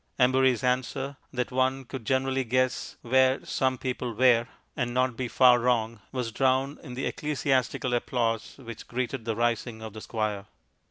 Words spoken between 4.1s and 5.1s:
were, and